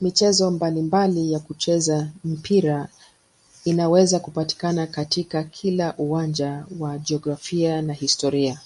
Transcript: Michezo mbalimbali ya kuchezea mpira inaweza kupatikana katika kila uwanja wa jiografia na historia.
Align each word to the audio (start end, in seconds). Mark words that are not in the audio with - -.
Michezo 0.00 0.50
mbalimbali 0.50 1.32
ya 1.32 1.38
kuchezea 1.40 2.08
mpira 2.24 2.88
inaweza 3.64 4.18
kupatikana 4.20 4.86
katika 4.86 5.44
kila 5.44 5.96
uwanja 5.96 6.66
wa 6.78 6.98
jiografia 6.98 7.82
na 7.82 7.92
historia. 7.92 8.60